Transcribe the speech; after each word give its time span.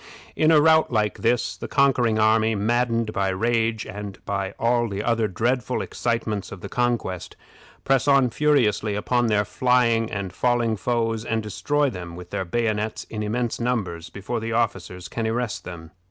In 0.35 0.49
a 0.49 0.59
rout 0.59 0.91
like 0.91 1.19
this, 1.19 1.55
the 1.55 1.67
conquering 1.67 2.17
army, 2.17 2.55
maddened 2.55 3.13
by 3.13 3.29
rage 3.29 3.85
and 3.85 4.17
by 4.25 4.55
all 4.57 4.89
the 4.89 5.03
other 5.03 5.27
dreadful 5.27 5.79
excitements 5.83 6.51
of 6.51 6.61
the 6.61 6.69
contest, 6.69 7.35
press 7.85 8.07
on 8.07 8.31
furiously 8.31 8.95
upon 8.95 9.27
their 9.27 9.45
flying 9.45 10.09
and 10.11 10.33
falling 10.33 10.75
foes, 10.75 11.23
and 11.23 11.43
destroy 11.43 11.87
them 11.91 12.15
with 12.15 12.31
their 12.31 12.45
bayonets 12.45 13.03
in 13.11 13.21
immense 13.21 13.59
numbers 13.59 14.09
before 14.09 14.39
the 14.39 14.53
officers 14.53 15.07
can 15.07 15.27
arrest 15.27 15.65
them. 15.65 15.91